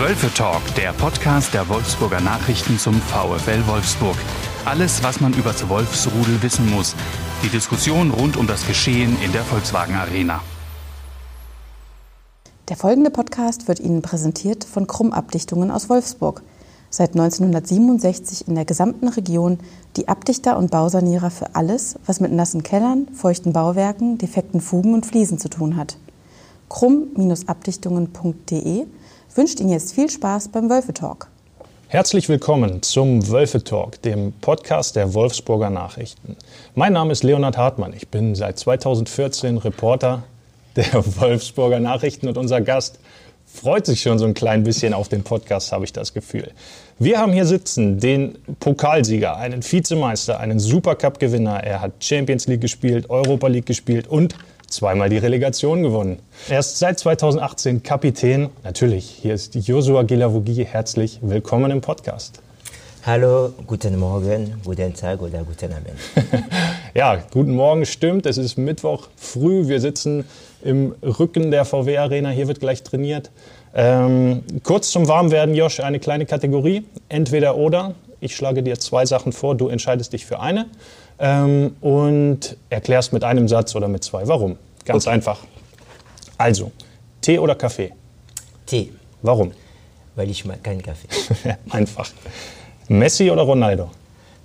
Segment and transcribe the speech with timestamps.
[0.00, 4.16] Wölfe Talk, der Podcast der Wolfsburger Nachrichten zum VfL Wolfsburg.
[4.64, 6.96] Alles, was man über das Wolfsrudel wissen muss.
[7.44, 10.40] Die Diskussion rund um das Geschehen in der Volkswagen Arena.
[12.68, 16.42] Der folgende Podcast wird Ihnen präsentiert von Krumm-Abdichtungen aus Wolfsburg.
[16.90, 19.60] Seit 1967 in der gesamten Region
[19.96, 25.06] die Abdichter und Bausanierer für alles, was mit nassen Kellern, feuchten Bauwerken, defekten Fugen und
[25.06, 25.98] Fliesen zu tun hat.
[26.68, 28.86] Krumm-abdichtungen.de
[29.36, 31.28] wünscht Ihnen jetzt viel Spaß beim Wölfe Talk.
[31.88, 36.36] Herzlich willkommen zum Wölfe Talk, dem Podcast der Wolfsburger Nachrichten.
[36.74, 37.92] Mein Name ist Leonhard Hartmann.
[37.94, 40.22] Ich bin seit 2014 Reporter
[40.76, 40.86] der
[41.20, 43.00] Wolfsburger Nachrichten und unser Gast
[43.44, 46.50] freut sich schon so ein klein bisschen auf den Podcast, habe ich das Gefühl.
[46.98, 51.62] Wir haben hier sitzen den Pokalsieger, einen Vizemeister, einen Supercup-Gewinner.
[51.62, 54.34] Er hat Champions League gespielt, Europa League gespielt und
[54.68, 56.18] zweimal die Relegation gewonnen.
[56.48, 58.50] Er ist seit 2018 Kapitän.
[58.62, 60.64] Natürlich, hier ist Josua Gilavogi.
[60.64, 62.40] Herzlich willkommen im Podcast.
[63.06, 65.98] Hallo, guten Morgen, guten Tag oder guten Abend.
[66.94, 68.24] ja, guten Morgen stimmt.
[68.24, 69.68] Es ist Mittwoch früh.
[69.68, 70.24] Wir sitzen
[70.62, 72.30] im Rücken der VW Arena.
[72.30, 73.30] Hier wird gleich trainiert.
[73.74, 76.84] Ähm, kurz zum Warmwerden, Josh, eine kleine Kategorie.
[77.10, 77.94] Entweder oder.
[78.20, 79.54] Ich schlage dir zwei Sachen vor.
[79.54, 80.66] Du entscheidest dich für eine
[81.18, 84.56] ähm, und erklärst mit einem Satz oder mit zwei, warum.
[84.84, 85.14] Ganz okay.
[85.14, 85.40] einfach.
[86.36, 86.72] Also,
[87.20, 87.92] Tee oder Kaffee?
[88.66, 88.92] Tee.
[89.22, 89.52] Warum?
[90.14, 91.08] Weil ich mag keinen Kaffee.
[91.70, 92.10] einfach.
[92.88, 93.90] Messi oder Ronaldo?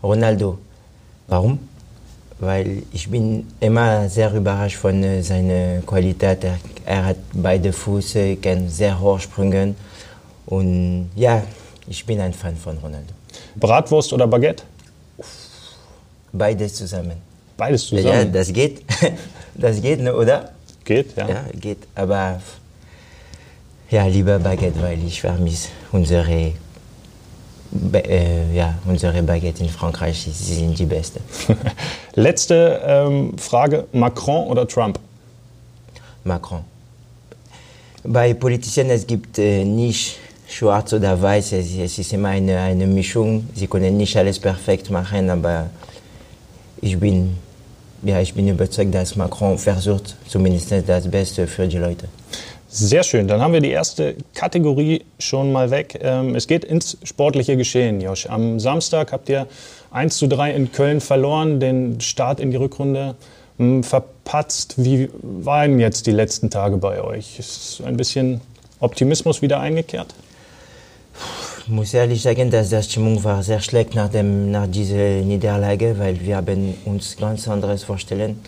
[0.01, 0.59] Ronaldo.
[1.27, 1.59] Warum?
[2.39, 6.43] Weil ich bin immer sehr überrascht von äh, seiner Qualität.
[6.43, 9.75] Er, er hat beide Füße, kann sehr hoch springen.
[10.45, 11.43] Und ja,
[11.87, 13.13] ich bin ein Fan von Ronaldo.
[13.59, 14.63] Bratwurst oder Baguette?
[16.31, 17.17] Beides zusammen.
[17.57, 18.07] Beides zusammen?
[18.07, 18.83] Ja, das geht.
[19.55, 20.51] Das geht, ne, oder?
[20.85, 21.27] Geht, ja.
[21.27, 21.79] Ja, geht.
[21.93, 22.39] Aber
[23.89, 26.53] ja, lieber Baguette, weil ich vermisse unsere,
[27.93, 30.29] äh, ja, unsere Baguette in Frankreich.
[30.31, 31.19] Sie sind die beste.
[32.15, 34.97] Letzte ähm, Frage: Macron oder Trump?
[36.23, 36.61] Macron.
[38.03, 41.51] Bei Politiciens es gibt äh, nicht schwarz oder weiß.
[41.53, 43.49] Es, es ist immer eine, eine Mischung.
[43.55, 45.69] Sie können nicht alles perfekt machen, aber
[46.81, 47.37] ich bin,
[48.03, 52.07] ja, ich bin überzeugt, dass Macron versucht, zumindest das Beste für die Leute.
[52.71, 55.99] Sehr schön, dann haben wir die erste Kategorie schon mal weg.
[56.03, 58.27] Ähm, es geht ins sportliche Geschehen, Josh.
[58.27, 59.47] Am Samstag habt ihr
[59.89, 63.15] 1 zu 3 in Köln verloren, den Start in die Rückrunde
[63.57, 64.75] hm, verpatzt.
[64.77, 67.39] Wie waren jetzt die letzten Tage bei euch?
[67.39, 68.39] Ist ein bisschen
[68.79, 70.13] Optimismus wieder eingekehrt?
[71.71, 76.19] Muss ehrlich sagen, dass die Stimmung war sehr schlecht nach, dem, nach dieser Niederlage, weil
[76.19, 78.39] wir haben uns ganz anderes vorstellen.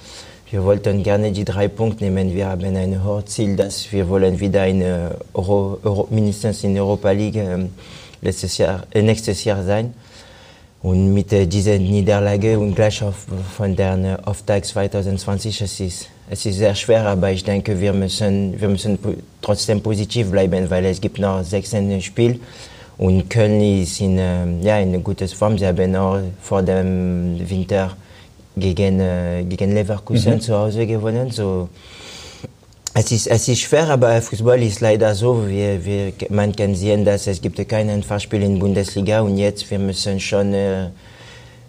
[0.50, 2.34] Wir wollten gerne die drei Punkte nehmen.
[2.34, 4.82] Wir haben ein Ziel, dass wir wollen wieder in
[5.36, 7.68] Euro, Euro, mindestens in Europa League äh,
[8.24, 9.94] letztes Jahr, äh, nächstes Jahr sein.
[10.82, 16.44] Und mit äh, dieser Niederlage und gleich auf, von der Auftakt 2020, es ist, es
[16.48, 18.98] ist sehr schwer, aber ich denke, wir müssen, wir müssen
[19.44, 22.40] trotzdem positiv bleiben, weil es gibt noch 16 Spiele
[23.02, 25.58] und Köln ist in, äh, ja, in guten Form.
[25.58, 27.98] Sie haben auch vor dem Winter
[28.56, 30.42] gegen, äh, gegen Leverkusen mhm.
[30.42, 31.32] zu Hause gewonnen.
[31.32, 31.68] So,
[32.94, 35.48] es, ist, es ist schwer, aber Fußball ist leider so.
[35.48, 39.72] Wir, wir, man kann sehen, dass es gibt kein Einfachspiel in der Bundesliga und jetzt
[39.72, 40.90] wir müssen schon äh,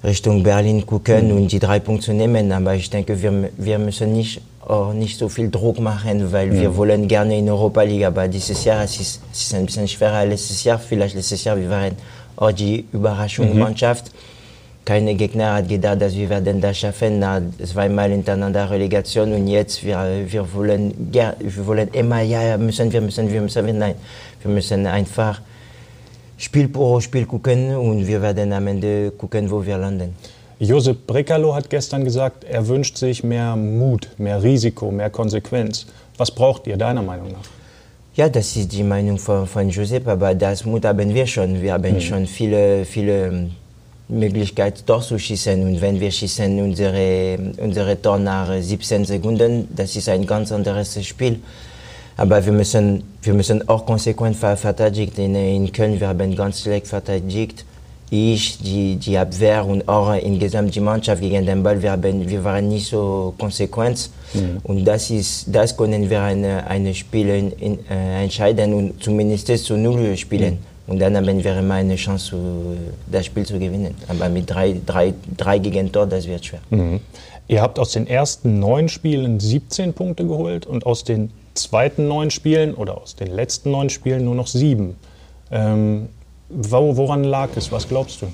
[0.05, 1.37] Richtung Berlin gucken mhm.
[1.39, 2.53] und die drei Punkte nehmen.
[2.53, 6.61] Aber ich denke, wir, wir müssen nicht auch nicht so viel Druck machen, weil mhm.
[6.61, 10.19] wir wollen gerne in Europa League, aber dieses Jahr es ist es ein bisschen schwerer
[10.19, 10.79] als letztes Jahr.
[10.79, 11.97] Vielleicht letztes Jahr wir waren
[12.37, 14.07] auch die Überraschungsmannschaft.
[14.07, 14.19] Mhm.
[14.85, 19.85] Keine Gegner hat gedacht, dass wir werden das schaffen nach zweimal hintereinander Relegation und jetzt
[19.85, 23.95] wir, wir wollen ja, wir wollen immer ja müssen wir müssen wir müssen nein
[24.43, 25.41] wir müssen einfach
[26.37, 30.17] Spiel pro Spiel gucken und wir werden am Ende gucken, wo wir landen.
[30.63, 35.87] Josep Brekalo hat gestern gesagt, er wünscht sich mehr Mut, mehr Risiko, mehr Konsequenz.
[36.17, 37.49] Was braucht ihr deiner Meinung nach?
[38.15, 41.61] Ja, das ist die Meinung von, von Josep, aber das Mut haben wir schon.
[41.61, 42.01] Wir haben mhm.
[42.01, 43.51] schon viele, viele ähm,
[44.07, 50.25] Möglichkeiten durchzuschießen und wenn wir schießen unsere, unsere Tor nach 17 Sekunden, das ist ein
[50.25, 51.41] ganz anderes Spiel.
[52.17, 55.35] Aber wir müssen, wir müssen auch konsequent verteidigen.
[55.35, 57.65] In, in Köln wir haben ganz schlecht verteidigt
[58.15, 62.45] ich, die, die Abwehr und auch insgesamt die Mannschaft gegen den Ball, wir, haben, wir
[62.45, 64.11] waren nicht so konsequent.
[64.35, 64.59] Mhm.
[64.65, 69.49] Und das, ist, das können wir eine, eine Spiel in, in, äh, entscheiden und zumindest
[69.65, 70.59] zu Null spielen.
[70.87, 70.93] Mhm.
[70.93, 72.37] Und dann haben wir immer eine Chance,
[73.11, 73.95] das Spiel zu gewinnen.
[74.09, 76.61] Aber mit drei, drei, drei Gegentor, das wird schwer.
[76.69, 77.01] Mhm.
[77.49, 82.31] Ihr habt aus den ersten neun Spielen 17 Punkte geholt und aus den zweiten neun
[82.31, 84.97] Spielen oder aus den letzten neun Spielen nur noch sieben.
[85.51, 86.09] Ähm,
[86.55, 87.71] wo, woran lag es?
[87.73, 88.27] Was glaubst du?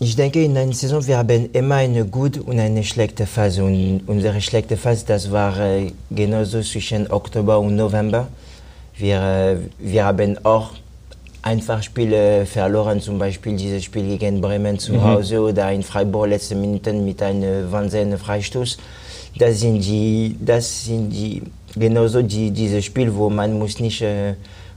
[0.00, 3.64] Ich denke, in einer Saison, wir haben immer eine gute und eine schlechte Phase.
[3.64, 8.26] Und unsere schlechte Phase, das war äh, genauso zwischen Oktober und November.
[8.96, 10.72] Wir, äh, wir haben auch
[11.42, 15.04] einfach Spiele verloren, zum Beispiel dieses Spiel gegen Bremen zu mhm.
[15.04, 18.78] Hause oder in Freiburg letzte Minuten mit einem wahnsinnigen Freistoß.
[19.38, 21.42] Das sind die, das sind die,
[21.76, 24.34] genauso die, diese Spiele, wo man muss nicht äh,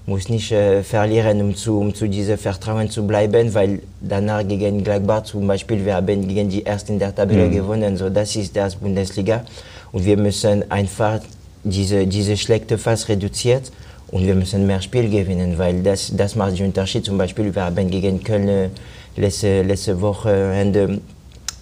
[0.07, 4.81] muss nicht äh, verlieren, um zu, um zu diesem Vertrauen zu bleiben, weil danach gegen
[4.81, 7.51] Gladbach zum Beispiel, wir haben gegen die Ersten der Tabelle mhm.
[7.51, 9.43] gewonnen, so das ist das Bundesliga
[9.91, 11.19] und wir müssen einfach
[11.65, 13.63] diese, diese schlechte Phase reduzieren
[14.07, 17.03] und wir müssen mehr Spiel gewinnen, weil das, das macht den Unterschied.
[17.03, 18.69] Zum Beispiel, wir haben gegen Köln äh,
[19.17, 21.01] letzte, letzte Wochenende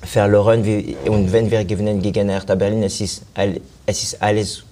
[0.03, 0.63] verloren
[1.07, 3.23] und wenn wir gewinnen gegen Hertha Berlin, es ist,
[3.87, 4.63] es ist alles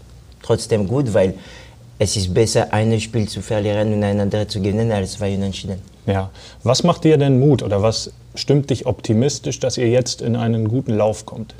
[0.43, 1.33] trotzdem gut, weil
[1.99, 5.79] es ist besser, ein Spiel zu verlieren und ein anderes zu gewinnen, als zwei Unentschieden.
[6.05, 6.31] Ja.
[6.63, 10.67] Was macht dir denn Mut oder was stimmt dich optimistisch, dass ihr jetzt in einen
[10.67, 11.55] guten Lauf kommt?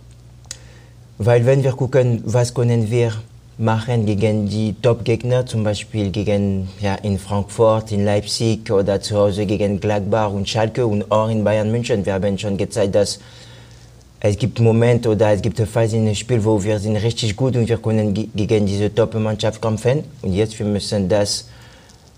[1.18, 3.14] Weil wenn wir gucken, was können wir
[3.58, 9.46] machen gegen die Top-Gegner, zum Beispiel gegen ja, in Frankfurt, in Leipzig oder zu Hause
[9.46, 12.06] gegen Gladbach und Schalke und auch in Bayern München.
[12.06, 13.20] Wir haben schon gezeigt, dass
[14.26, 17.58] es gibt Momente oder es gibt Phasen in dem Spiel, wo wir sind richtig gut
[17.58, 20.06] und wir können gegen diese Top-Mannschaft kämpfen.
[20.22, 21.50] Und jetzt wir müssen das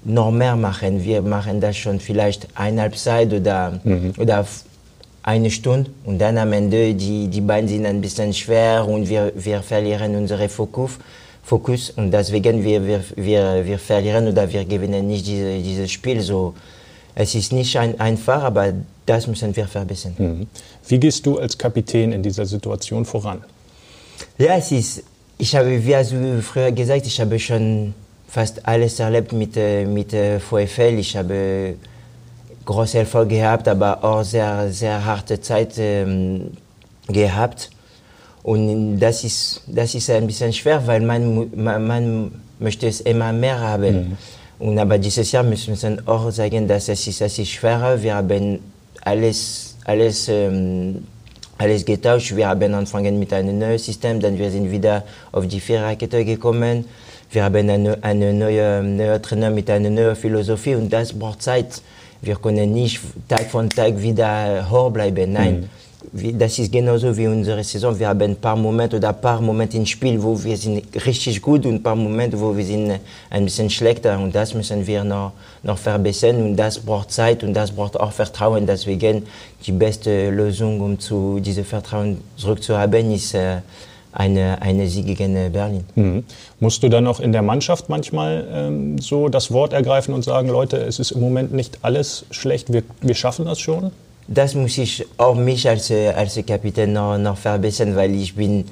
[0.04, 1.04] noch mehr machen.
[1.04, 4.14] Wir machen das schon vielleicht eine Halbzeit oder, mhm.
[4.20, 4.46] oder
[5.24, 9.32] eine Stunde und dann am Ende die, die Beine sind ein bisschen schwer und wir,
[9.36, 11.00] wir verlieren unseren Fokus.
[11.42, 16.22] Fokus und deswegen wir, wir, wir, wir verlieren oder wir gewinnen nicht diese, dieses Spiel.
[16.22, 16.54] So,
[17.16, 18.74] es ist nicht ein, einfach, aber
[19.06, 20.16] das müssen wir verbessern.
[20.18, 20.48] Mhm.
[20.88, 23.44] Wie gehst du als Kapitän in dieser Situation voran?
[24.38, 25.04] Ja, es ist,
[25.38, 27.94] ich habe, wie hast du früher gesagt, ich habe schon
[28.28, 30.98] fast alles erlebt mit, äh, mit äh, VfL.
[31.00, 31.76] Ich habe
[32.66, 36.52] große Erfolge gehabt, aber auch sehr, sehr harte Zeit ähm,
[37.08, 37.70] gehabt.
[38.44, 43.32] Und das ist, das ist ein bisschen schwer, weil man, man, man möchte es immer
[43.34, 43.96] mehr haben.
[43.96, 44.18] Mhm.
[44.60, 48.02] Und aber dieses Jahr müssen wir auch sagen, dass es ist, es ist schwerer.
[48.02, 48.60] Wir haben
[49.06, 51.06] alles, alles, ähm,
[51.58, 52.36] alles getauscht.
[52.36, 56.86] Wir haben angefangen mit einem neuen System, dann wir sind wieder auf die Viererkette gekommen.
[57.32, 61.82] Wir haben eine, eine neue, neue Trainer mit einer neuen Philosophie und das braucht Zeit.
[62.22, 65.32] Wir können nicht Tag von Tag wieder hoch bleiben.
[65.32, 65.62] Nein.
[65.62, 67.98] Mhm das ist genauso wie unsere Saison.
[67.98, 71.42] Wir haben ein paar Momente oder ein paar Momente im Spiel, wo wir sind richtig
[71.42, 73.00] gut und ein paar Momente, wo wir sind
[73.30, 74.18] ein bisschen schlechter.
[74.20, 76.38] Und das müssen wir noch, noch verbessern.
[76.38, 78.66] Und das braucht Zeit und das braucht auch Vertrauen.
[78.66, 79.24] Deswegen
[79.66, 83.58] die beste Lösung, um zu diesem Vertrauen zurückzuhaben, ist äh,
[84.16, 85.84] eine, eine Sieg gegen Berlin.
[85.96, 86.24] Mhm.
[86.60, 90.48] Musst du dann auch in der Mannschaft manchmal ähm, so das Wort ergreifen und sagen,
[90.48, 93.92] Leute, es ist im Moment nicht alles schlecht, wir, wir schaffen das schon?
[94.28, 98.66] Das muss ich auch mich als, als Kapitän noch, noch verbessern, weil ich bin,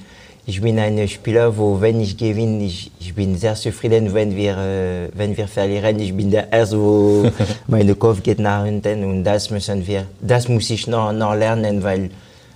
[0.45, 5.09] ich bin ein Spieler, wo wenn ich gewinne, ich, ich bin sehr zufrieden, wenn wir,
[5.13, 5.99] wenn wir verlieren.
[5.99, 7.29] Ich bin der Erste, wo
[7.67, 11.83] mein Kopf geht nach unten und das müssen wir, das muss ich noch, noch lernen,
[11.83, 12.09] weil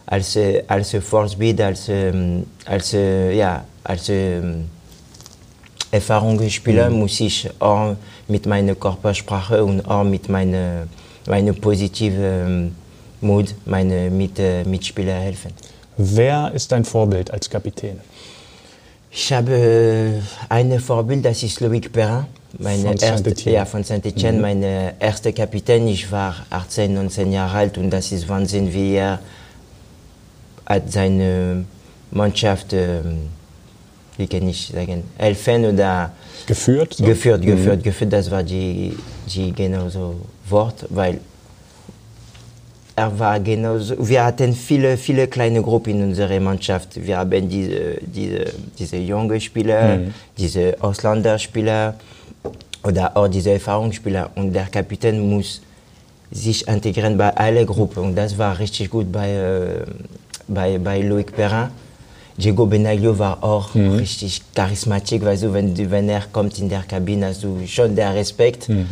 [0.05, 1.91] als, als Forcebeat, als,
[2.65, 4.11] als, ja, als
[5.91, 7.00] Erfahrungsspieler mhm.
[7.00, 7.95] muss ich auch
[8.27, 10.88] mit meiner Körpersprache und auch mit meiner,
[11.27, 12.75] meiner positiven
[13.21, 15.51] Mut meine Mit Mitspieler helfen.
[15.97, 18.00] Wer ist dein Vorbild als Kapitän?
[19.09, 22.25] Ich habe äh, ein Vorbild, das ist Loïc Perrin.
[22.59, 24.41] Meine von erste, ja, von Saint-Etienne, mhm.
[24.41, 25.88] meine erste Kapitän.
[25.88, 29.19] Ich war 18, 19 Jahre alt und das ist Wahnsinn, wie er
[30.65, 31.65] hat seine
[32.12, 33.01] Mannschaft, äh,
[34.17, 36.12] wie kann ich sagen, helfen oder
[36.45, 36.93] geführt.
[36.95, 37.05] So?
[37.05, 37.83] Geführt, geführt, mhm.
[37.83, 38.13] geführt.
[38.13, 38.97] Das war die,
[39.27, 40.15] die genauso
[40.50, 41.19] Wort, weil
[42.98, 43.96] er war genauso.
[44.00, 46.89] Wir hatten viele, viele kleine Gruppen in unserer Mannschaft.
[46.96, 48.46] Wir haben diese, diese,
[48.77, 50.13] diese jungen Spieler, mhm.
[50.36, 51.94] diese Ausländerspieler
[52.84, 54.32] oder auch diese Erfahrungsspieler.
[54.34, 55.62] Und der Kapitän muss
[56.32, 58.04] sich integrieren bei allen Gruppen.
[58.04, 59.86] Und das war richtig gut bei, äh,
[60.48, 61.70] bei, bei Loic Perrin.
[62.36, 63.98] Diego Benaglio war auch mhm.
[63.98, 68.08] richtig charismatisch, weil du, wenn, wenn er kommt in der Kabine, hast du schon den
[68.08, 68.70] Respekt.
[68.70, 68.88] Mhm.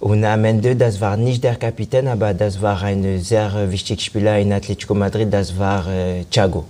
[0.00, 4.38] Und am Ende, das war nicht der Kapitän, aber das war ein sehr wichtiger Spieler
[4.38, 6.64] in Atletico Madrid, das war äh, Thiago.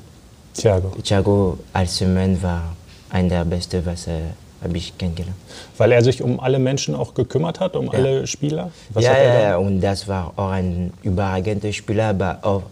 [0.54, 0.90] Thiago.
[1.02, 2.76] Thiago als Mann war
[3.10, 4.20] einer der Besten, was äh,
[4.62, 5.36] habe ich kennengelernt.
[5.76, 7.92] Weil er sich um alle Menschen auch gekümmert hat, um ja.
[7.92, 8.70] alle Spieler?
[8.90, 12.62] Was ja, ja, und das war auch ein überragender Spieler, aber auch,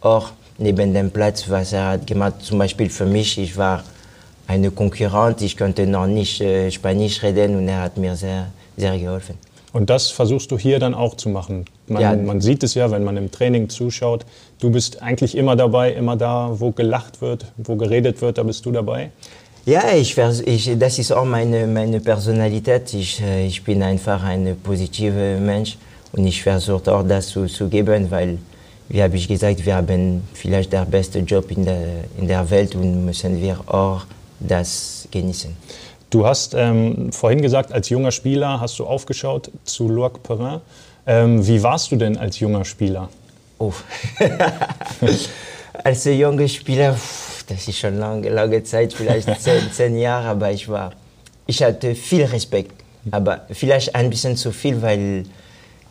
[0.00, 3.82] auch neben dem Platz, was er hat gemacht, zum Beispiel für mich, ich war
[4.46, 8.96] eine Konkurrent, ich konnte noch nicht äh, Spanisch reden und er hat mir sehr, sehr
[8.98, 9.36] geholfen.
[9.72, 11.64] Und das versuchst du hier dann auch zu machen.
[11.86, 12.16] Man, Ja.
[12.16, 14.26] man sieht es ja, wenn man im Training zuschaut.
[14.58, 18.66] Du bist eigentlich immer dabei, immer da, wo gelacht wird, wo geredet wird, da bist
[18.66, 19.10] du dabei.
[19.66, 22.92] Ja, ich, ich, das ist auch meine, meine Personalität.
[22.94, 25.76] Ich, äh, ich bin einfach ein positiver Mensch
[26.12, 28.38] und ich versuche auch das zu, zu geben, weil,
[28.88, 32.74] wie habe ich gesagt, wir haben vielleicht den besten Job in der, in der Welt
[32.74, 34.02] und müssen wir auch
[34.40, 35.54] das genießen.
[36.10, 40.60] Du hast ähm, vorhin gesagt, als junger Spieler hast du aufgeschaut zu Loic Perrin.
[41.06, 43.08] Ähm, wie warst du denn als junger Spieler?
[43.58, 43.72] Oh.
[45.84, 46.94] Als junger Spieler,
[47.46, 50.92] das ist schon lange, lange Zeit, vielleicht zehn, zehn Jahre, aber ich war,
[51.46, 52.72] ich hatte viel Respekt,
[53.10, 55.24] aber vielleicht ein bisschen zu viel, weil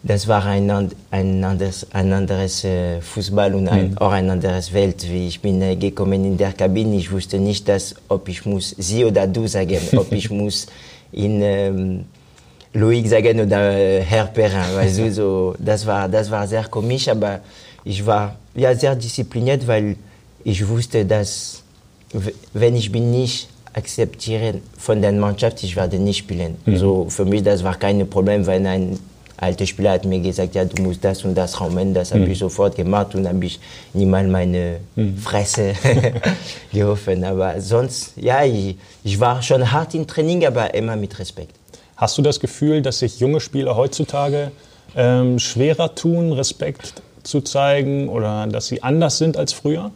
[0.02, 0.70] das war ein,
[1.12, 5.06] ein anderes, ein anderes äh, Fußball und ein, auch ein anderes Welt.
[5.10, 8.76] Wie ich bin äh, gekommen in der Kabine, ich wusste nicht, dass, ob ich muss
[8.78, 10.68] sie oder du sagen, ob ich muss
[11.12, 12.06] in ähm,
[12.74, 14.74] Loic sagen oder äh, Herr Perrin.
[14.74, 17.42] Weißt du, so, das, war, das war sehr komisch, aber
[17.84, 19.98] ich war ja, sehr diszipliniert, weil
[20.46, 21.62] ich wusste, dass
[22.54, 26.56] wenn ich bin nicht akzeptiere von der Mannschaft, ich werde nicht spielen.
[26.66, 29.00] So, für mich das war kein Problem, wenn ein
[29.42, 32.40] alter Spieler hat mir gesagt, ja, du musst das und das raumen, das habe ich
[32.40, 33.60] sofort gemacht und habe ich
[33.94, 34.80] niemals meine
[35.22, 35.74] Fresse
[36.74, 37.24] geholfen.
[37.24, 41.56] Aber sonst, ja, ich, ich war schon hart im Training, aber immer mit Respekt.
[41.96, 44.52] Hast du das Gefühl, dass sich junge Spieler heutzutage
[44.96, 46.94] ähm, schwerer tun, Respekt
[47.24, 49.92] zu zeigen oder dass sie anders sind als früher?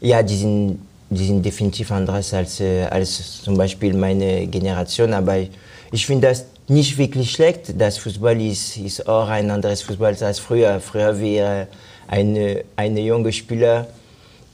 [0.00, 0.78] Ja, die sind,
[1.10, 5.12] die sind definitiv anders als, äh, als zum Beispiel meine Generation.
[5.12, 5.50] Aber ich,
[5.90, 7.74] ich finde das nicht wirklich schlecht.
[7.78, 10.80] Das Fußball ist, ist auch ein anderes Fußball als früher.
[10.80, 11.68] Früher wäre
[12.06, 13.86] eine, eine junge Spieler,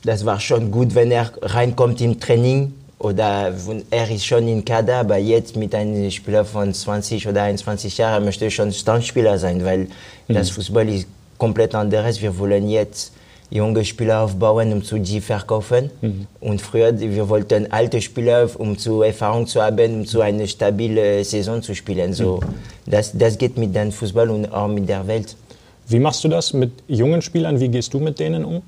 [0.04, 3.52] das war schon gut, wenn er reinkommt im Training oder
[3.90, 8.24] er ist schon im Kader, aber jetzt mit einem Spieler von 20 oder 21 Jahren
[8.24, 9.88] möchte ich schon Stammspieler sein, weil
[10.28, 11.06] das Fußball ist
[11.38, 12.20] komplett anderes.
[12.20, 13.12] Wir wollen jetzt
[13.50, 15.90] junge Spieler aufbauen, um zu die verkaufen.
[16.40, 21.24] Und früher, wir wollten alte Spieler, um zu Erfahrung zu haben, um zu eine stabile
[21.24, 22.12] Saison zu spielen.
[22.12, 22.40] So,
[22.86, 25.36] das, das geht mit dem Fußball und auch mit der Welt.
[25.86, 27.60] Wie machst du das mit jungen Spielern?
[27.60, 28.62] Wie gehst du mit denen um?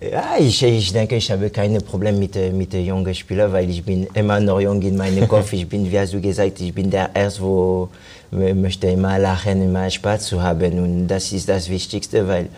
[0.00, 3.68] Ja, ich, ich denke, ich habe keine Probleme mit, äh, mit den jungen Spielern, weil
[3.68, 5.52] ich bin immer noch jung in meinem Kopf.
[5.52, 7.88] Ich bin, wie hast du gesagt, ich bin der Erste, wo
[8.30, 10.78] äh, möchte immer lachen, immer Spaß zu haben.
[10.78, 12.48] Und das ist das Wichtigste, weil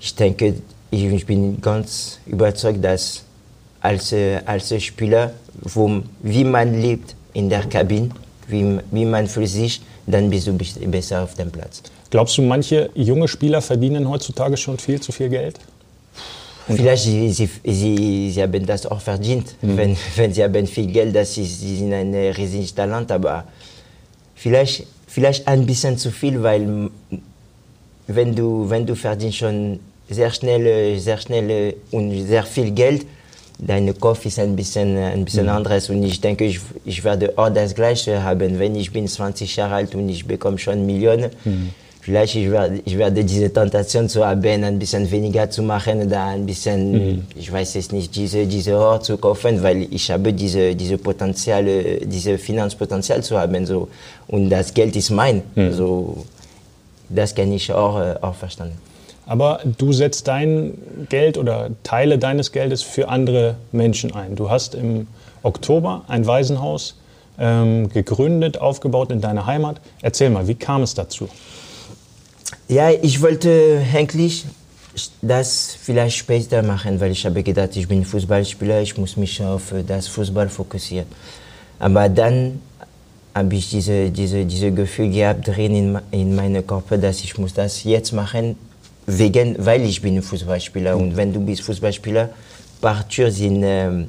[0.00, 0.54] ich denke,
[0.90, 3.22] ich, bin ganz überzeugt, dass
[3.80, 8.10] als, äh, als Spieler, wo, wie man lebt in der Kabine,
[8.48, 11.82] wie, wie man fühlt sich, dann bist du besser auf dem Platz.
[12.10, 15.58] Glaubst du, manche junge Spieler verdienen heutzutage schon viel zu viel Geld?
[16.66, 21.14] Vielleicht sie, sie, sie, sie haben das auch verdient, wenn, wenn sie haben viel Geld,
[21.14, 23.44] das ist, sie sind ein äh, riesiges Talent, aber
[24.34, 26.90] vielleicht, vielleicht ein bisschen zu viel, weil
[28.06, 32.70] wenn du, wenn du verdienst schon sehr schnell, äh, sehr schnell äh, und sehr viel
[32.70, 33.06] Geld,
[33.58, 37.32] dein Kopf ist ein bisschen, äh, ein bisschen anderes und ich denke, ich, ich werde
[37.36, 41.30] auch das Gleiche haben, wenn ich bin 20 Jahre alt und ich bekomme schon Millionen.
[42.00, 46.24] Vielleicht ich werde, ich werde diese Tentation zu haben, ein bisschen weniger zu machen oder
[46.24, 50.74] ein bisschen, ich weiß es nicht, diese, diese Ort zu kaufen, weil ich habe diese,
[50.74, 51.66] diese Potenzial,
[52.00, 53.66] diese Finanzpotenzial zu haben.
[53.66, 53.88] So.
[54.26, 55.42] Und das Geld ist mein.
[55.72, 56.24] So,
[57.10, 58.78] das kann ich auch, auch verstanden.
[59.28, 60.72] Aber du setzt dein
[61.10, 64.36] Geld oder Teile deines Geldes für andere Menschen ein.
[64.36, 65.06] Du hast im
[65.42, 66.96] Oktober ein Waisenhaus
[67.38, 69.82] ähm, gegründet, aufgebaut in deiner Heimat.
[70.00, 71.28] Erzähl mal, wie kam es dazu?
[72.68, 74.46] Ja, ich wollte eigentlich
[75.20, 79.74] das vielleicht später machen, weil ich habe gedacht, ich bin Fußballspieler, ich muss mich auf
[79.86, 81.06] das Fußball fokussieren.
[81.78, 82.62] Aber dann
[83.34, 87.52] habe ich diese, diese, diese Gefühl gehabt drin in, in meinem Körper, dass ich muss
[87.52, 88.56] das jetzt machen,
[89.08, 90.96] wegen, weil ich bin Fußballspieler.
[90.96, 92.28] Und wenn du bist Fußballspieler,
[92.80, 94.06] paar Türen sind ähm,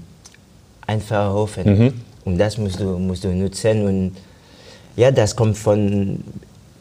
[0.85, 1.65] einfach offen.
[2.25, 3.85] Und das musst du, musst du nutzen.
[3.85, 4.11] Und
[4.95, 6.19] ja, das kommt von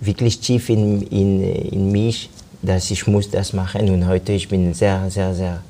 [0.00, 2.28] wirklich tief in, in, in mich,
[2.60, 3.88] dass ich muss das machen.
[3.88, 5.62] Und heute ich bin sehr, sehr, sehr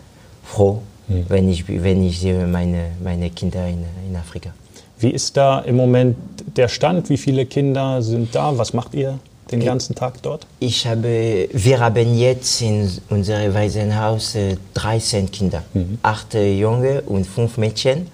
[0.43, 0.81] froh,
[1.29, 4.51] wenn, ich, wenn ich sehe meine, meine Kinder in, in Afrika.
[4.99, 6.17] Wie ist da im Moment
[6.57, 7.09] der Stand?
[7.11, 8.57] Wie viele Kinder sind da?
[8.57, 9.19] Was macht ihr
[9.51, 10.47] den ganzen Tag dort?
[10.61, 15.63] Ich habe, wir haben jetzt in unserem Waisenhaus äh, 13 Kinder,
[16.03, 18.07] acht äh, Junge und fünf Mädchen.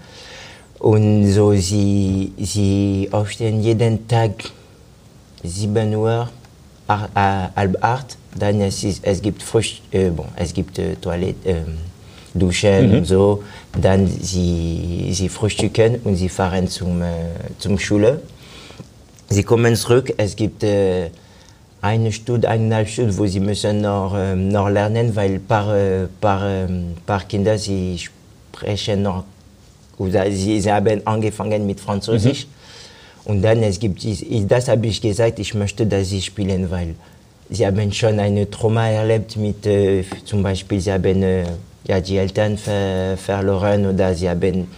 [0.79, 4.33] Und so sie, sie aufstehen jeden Tag
[5.43, 6.29] 7 Uhr,
[6.89, 7.19] äh,
[7.57, 8.17] halb acht.
[8.39, 11.79] Dann es, ist, es gibt Frühst äh, bon, es gibt äh, Toilette, ähm,
[12.35, 13.45] Duschen und so.
[13.81, 18.21] Dann sie, sie frühstücken und sie fahren zum, äh, zum Schule.
[19.29, 20.13] sie kommen zurück.
[20.17, 21.11] Es gibt äh,
[21.85, 26.07] eine Stunde, eineinhalb Stunden, wo sie müssen noch, äh, noch lernen, weil ein paar, äh,
[26.19, 26.67] paar, äh,
[27.05, 29.25] paar Kinder, sie sprechen noch,
[29.99, 32.47] oder sie, sie haben angefangen mit Französisch.
[32.47, 33.31] Mhm.
[33.31, 34.03] Und dann, es gibt,
[34.51, 36.95] das habe ich gesagt, ich möchte, dass sie spielen, weil
[37.51, 41.45] sie haben schon eine Trauma erlebt mit, äh, zum Beispiel, sie haben äh,
[41.87, 44.69] ja, die Eltern ver verloren oder sie haben,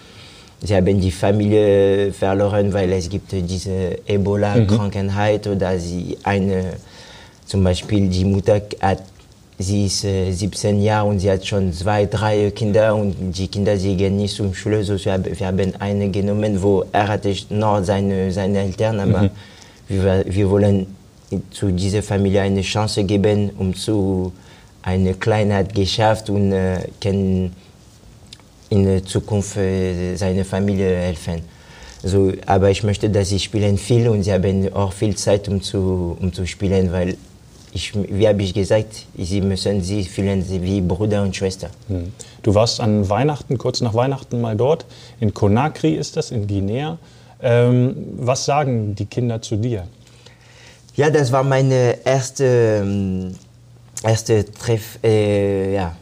[0.61, 5.53] sie haben die Familie verloren, weil es gibt diese Ebola-Krankheit mhm.
[5.53, 6.73] oder sie eine,
[7.47, 9.03] zum Beispiel die Mutter hat,
[9.59, 13.76] sie ist äh, 17 Jahre und sie hat schon zwei, drei Kinder und die Kinder,
[13.76, 17.83] sie gehen nicht zum Schule, so wir, wir haben eine genommen, wo er hatte noch
[17.83, 19.31] seine, seine Eltern, aber mhm.
[19.88, 20.87] wir, wir wollen
[21.50, 24.33] zu dieser Familie eine Chance geben, um zu
[24.83, 27.53] eine Kleinheit geschafft und äh, kann
[28.71, 31.43] in der Zukunft äh, seiner Familie helfen.
[32.03, 35.61] So, aber ich möchte, dass sie spielen viel und sie haben auch viel Zeit, um
[35.61, 37.17] zu, um zu spielen, weil
[37.76, 41.68] ich, wie habe ich gesagt, sie müssen sie fühlen wie Bruder und Schwester.
[41.88, 42.12] Hm.
[42.42, 44.85] Du warst an Weihnachten, kurz nach Weihnachten mal dort.
[45.21, 46.99] In Conakry ist das, in Guinea.
[47.40, 49.87] Ähm, was sagen die Kinder zu dir?
[50.97, 53.35] Ja, das war meine erste, ähm,
[54.02, 55.95] erste Treff, äh, ja,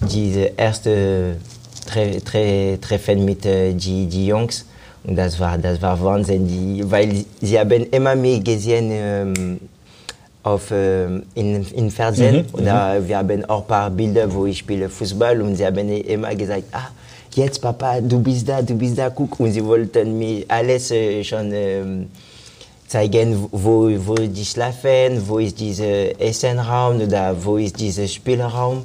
[0.00, 1.36] diese erste
[1.86, 4.66] Tre Tre Treffen mit äh, die, die Jungs.
[5.04, 9.58] Und das war, das war Wahnsinn, die, weil sie haben immer mehr gesehen ähm,
[10.48, 12.46] auf, äh, in, in Fernsehen.
[12.46, 13.08] Mhm, oder mhm.
[13.08, 16.64] wir haben auch ein paar Bilder, wo ich spiele Fußball und sie haben immer gesagt,
[16.72, 16.88] ah,
[17.34, 19.38] jetzt Papa, du bist da, du bist da, guck.
[19.40, 22.08] Und sie wollten mir alles äh, schon ähm,
[22.86, 28.82] zeigen, wo, wo die schlafen, wo ist dieser Essenraum oder wo ist dieser Spielraum.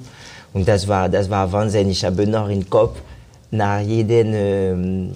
[0.54, 1.90] Und das war, das war Wahnsinn.
[1.90, 3.00] Ich habe noch im Kopf
[3.50, 5.12] nach jedem ähm,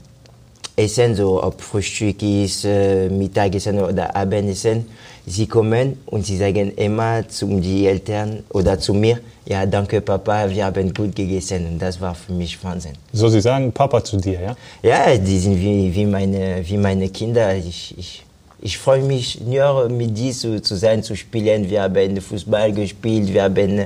[0.77, 4.86] Essen, so ob Frühstück ist, äh, Mittagessen oder Abendessen,
[5.25, 10.47] sie kommen und sie sagen immer zu den Eltern oder zu mir, ja, danke Papa,
[10.49, 11.65] wir haben gut gegessen.
[11.65, 12.93] Und das war für mich Wahnsinn.
[13.12, 14.56] So, sie sagen Papa zu dir, ja?
[14.84, 17.56] Ja, die sind wie, wie, meine, wie meine Kinder.
[17.56, 18.23] Ich, ich,
[18.62, 21.69] ich freue mich nur mit dir zu, zu sein, zu spielen.
[21.69, 23.86] Wir haben Fußball gespielt, wir haben,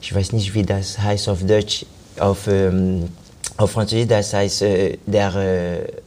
[0.00, 1.86] ich weiß nicht, wie das heißt auf Deutsch,
[2.18, 3.08] auf, ähm,
[3.58, 6.01] auf Französisch, das heißt äh, der, äh,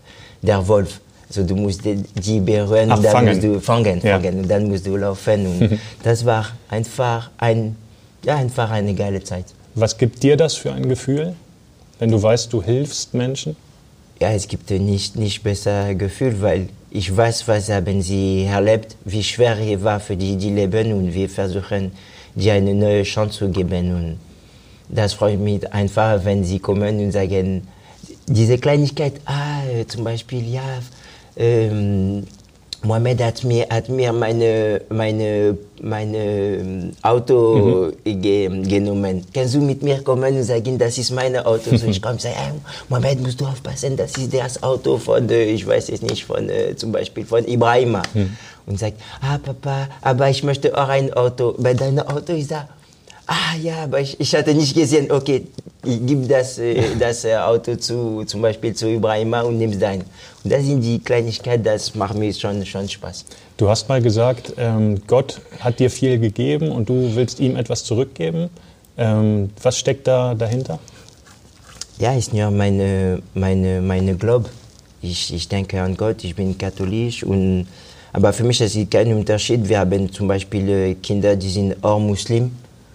[0.47, 0.99] der Wolf.
[1.27, 3.29] Also du musst die berühren Ach, und dann fangen.
[3.29, 4.19] musst du fangen, ja.
[4.19, 5.45] fangen und dann musst du laufen.
[5.59, 7.75] Und das war einfach, ein,
[8.23, 9.45] ja, einfach eine geile Zeit.
[9.73, 11.35] Was gibt dir das für ein Gefühl,
[11.99, 13.55] wenn du weißt, du hilfst Menschen?
[14.21, 19.21] Ja, es gibt nicht, nicht besser Gefühl, weil ich weiß, was haben sie erlebt, wie
[19.21, 21.91] schwer es war für die, die leben und wir versuchen,
[22.35, 23.93] dir eine neue Chance zu geben.
[23.93, 24.19] Und
[24.87, 27.67] das freut mich einfach, wenn sie kommen und sagen,
[28.27, 29.54] diese Kleinigkeit, ah,
[29.87, 30.81] zum Beispiel, ja,
[31.37, 32.25] ähm,
[32.85, 38.21] Mohamed hat mir, hat mir meine, meine, meine ähm, Auto mhm.
[38.21, 39.25] ge, genommen.
[39.33, 41.75] Kannst du mit mir kommen und sagen, das ist mein Auto?
[41.75, 42.51] So ich komme und sage, hey,
[42.89, 46.75] Mohamed, musst du aufpassen, das ist das Auto von, ich weiß es nicht, von äh,
[46.75, 48.03] zum Beispiel von Ibrahima.
[48.13, 48.37] Mhm.
[48.67, 51.53] Und sagt, ah Papa, aber ich möchte auch ein Auto.
[51.57, 52.67] Bei deinem Auto ist da,
[53.27, 55.47] ah ja, aber ich, ich hatte nicht gesehen, okay,
[55.83, 60.01] ich gebe das, äh, das äh, Auto zu, zum Beispiel zu Ibrahima und nimm dein.
[60.43, 63.25] Und das sind die Kleinigkeiten, das macht mir schon, schon Spaß.
[63.57, 67.83] Du hast mal gesagt, ähm, Gott hat dir viel gegeben und du willst ihm etwas
[67.83, 68.49] zurückgeben.
[68.97, 70.79] Ähm, was steckt da dahinter?
[71.99, 74.49] Ja, ist nur meine, meine, meine Glaube.
[75.01, 77.67] Ich, ich denke an Gott, ich bin katholisch und
[78.11, 79.67] aber für mich ist es kein Unterschied.
[79.67, 82.49] Wir haben zum Beispiel äh, Kinder, die sind auch Muslim.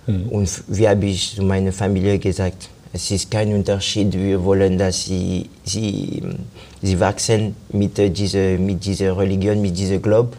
[0.06, 0.28] Mhm.
[0.28, 4.12] Und wie habe ich zu meiner Familie gesagt, es ist kein Unterschied.
[4.12, 6.22] Wir wollen, dass sie, sie,
[6.82, 10.32] sie wachsen mit dieser, mit dieser Religion, mit diesem Glauben.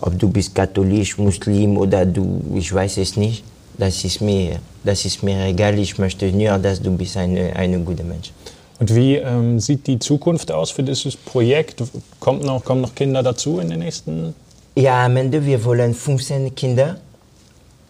[0.00, 3.42] Ob du bist katholisch, Muslim oder du, ich weiß es nicht.
[3.76, 5.78] Das ist mir, das ist mir egal.
[5.78, 8.32] Ich möchte nur, dass du bist ein eine gute Mensch.
[8.78, 11.82] Und wie ähm, sieht die Zukunft aus für dieses Projekt?
[12.18, 14.34] Kommt noch, kommen noch Kinder dazu in den nächsten?
[14.74, 16.96] Ja, am Ende wir wollen 15 Kinder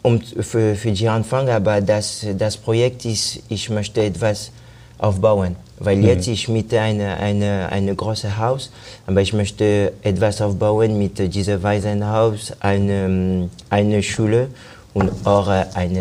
[0.02, 4.50] um, für, für die Anfang, aber das, das Projekt ist, ich möchte etwas
[4.98, 5.56] aufbauen.
[5.78, 6.04] Weil mhm.
[6.04, 8.70] jetzt ich miete eine, eine, eine große Haus,
[9.06, 14.48] aber ich möchte etwas aufbauen mit diesem Waisenhaus, eine, eine Schule
[14.92, 15.96] und auch ein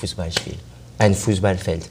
[0.00, 0.54] Fußballspiel,
[0.98, 1.88] ein Fußballfeld.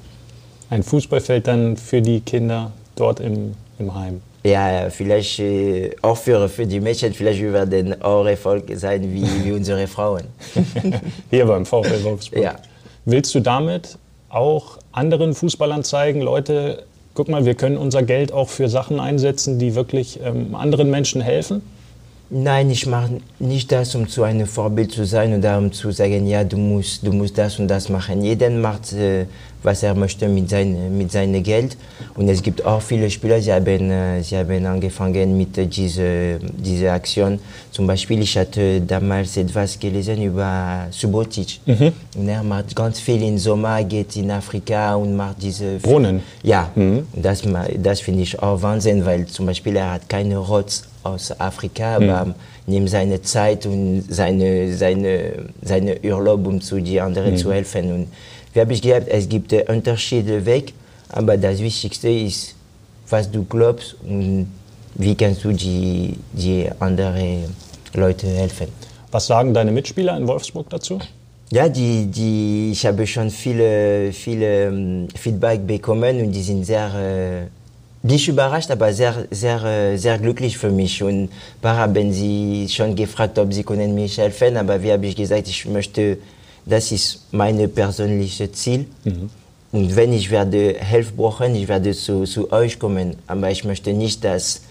[0.70, 4.22] Ein Fußballfeld dann für die Kinder dort im, im Heim?
[4.44, 9.26] Ja, vielleicht äh, auch für, für die Mädchen, vielleicht wir werden auch Erfolg sein wie,
[9.46, 10.24] wie unsere Frauen.
[11.30, 12.44] Hier beim VfL Wolfsburg.
[12.44, 12.56] Ja.
[13.06, 18.50] Willst du damit auch anderen Fußballern zeigen, Leute, guck mal, wir können unser Geld auch
[18.50, 21.62] für Sachen einsetzen, die wirklich ähm, anderen Menschen helfen?
[22.30, 26.26] Nein, ich mache nicht das, um zu einem Vorbild zu sein oder um zu sagen,
[26.26, 28.24] ja, du musst, du musst das und das machen.
[28.24, 29.26] Jeder macht, äh,
[29.64, 31.78] was er möchte mit, sein, mit seinem Geld.
[32.16, 36.92] Und es gibt auch viele Spieler, die haben, äh, sie haben angefangen mit dieser diese
[36.92, 37.40] Aktion.
[37.72, 41.60] Zum Beispiel, ich hatte damals etwas gelesen über Subotic.
[41.66, 41.92] Mhm.
[42.16, 45.78] Und er macht ganz viel im Sommer, geht in Afrika und macht diese...
[45.80, 46.22] Brunnen?
[46.44, 47.08] Ja, mhm.
[47.16, 47.42] das,
[47.82, 52.10] das finde ich auch Wahnsinn, weil zum Beispiel er hat keine Rotz aus Afrika, mhm.
[52.10, 57.38] aber nimmt seine Zeit und seine, seine, seine Urlaub, um zu die anderen mhm.
[57.38, 57.92] zu helfen.
[57.92, 58.08] Und
[58.54, 60.74] wie habe ich gehabt, es gibt Unterschiede weg,
[61.10, 62.56] aber das Wichtigste ist,
[63.10, 64.48] was du glaubst und
[64.96, 67.56] wie kannst du die, die anderen
[67.94, 68.68] Leute helfen.
[69.12, 71.00] Was sagen deine Mitspieler in Wolfsburg dazu?
[71.52, 76.90] Ja, die, die, ich habe schon viele, viele um, Feedback bekommen und die sind sehr
[76.96, 81.04] äh, nicht überrascht, aber sehr, sehr, äh, sehr glücklich für mich.
[81.04, 81.30] Und ein
[81.62, 85.48] paar haben sie schon gefragt, ob sie können mich helfen, aber wie habe ich gesagt,
[85.48, 86.18] ich möchte,
[86.66, 88.86] das ist mein persönliches Ziel.
[89.04, 89.30] Mhm.
[89.72, 93.16] Und wenn ich werde Hilfe brauchen, ich werde zu, zu euch kommen.
[93.26, 94.62] Aber ich möchte nicht, dass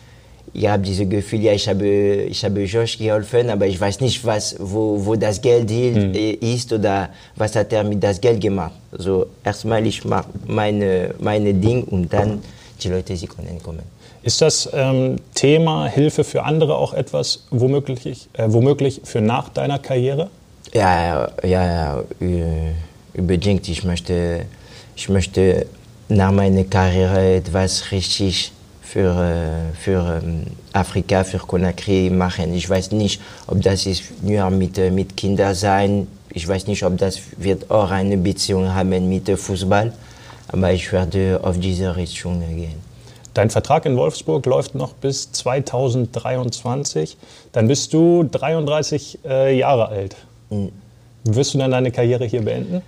[0.54, 4.24] ihr habt dieses Gefühl, ja, ich habe, ich habe Josh geholfen, aber ich weiß nicht,
[4.24, 6.12] was, wo, wo das Geld mhm.
[6.40, 8.74] ist oder was hat er mit das Geld gemacht.
[8.92, 12.40] Also erstmal ich mache meine, meine Ding und dann
[12.80, 13.82] die Leute sie können kommen.
[14.22, 19.80] Ist das ähm, Thema Hilfe für andere auch etwas womöglich, äh, womöglich für nach deiner
[19.80, 20.30] Karriere?
[20.72, 23.68] Ja, ja, ja, unbedingt.
[23.68, 24.46] Ich möchte,
[24.96, 25.66] ich möchte
[26.08, 32.54] nach meiner Karriere etwas richtig für, äh, für ähm, Afrika, für Conakry machen.
[32.54, 36.06] Ich weiß nicht, ob das ist nur mit, äh, mit Kindern sein.
[36.30, 39.92] Ich weiß nicht, ob das wird auch eine Beziehung haben mit Fußball
[40.52, 42.80] aber ich werde auf diese Richtung gehen.
[43.34, 47.16] Dein Vertrag in Wolfsburg läuft noch bis 2023.
[47.52, 50.16] Dann bist du 33 äh, Jahre alt.
[50.52, 50.72] Mhm.
[51.24, 52.82] Wirst du dann deine Karriere hier beenden?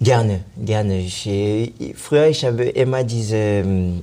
[0.00, 1.00] Gerne, gerne.
[1.00, 4.02] Ich, äh, früher ich habe immer diese, ähm,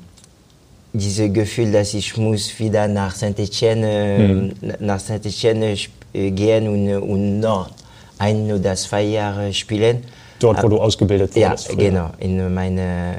[0.93, 4.73] diese Gefühl, dass ich muss wieder nach Saint-Etienne mhm.
[4.79, 5.75] nach Saint-Etienne
[6.13, 7.69] äh, gehen und, und noch
[8.19, 10.03] ein oder zwei Jahre spielen.
[10.39, 11.69] Dort, wo du ausgebildet wurdest?
[11.69, 11.89] Ja, früher.
[11.89, 13.15] genau, in meinem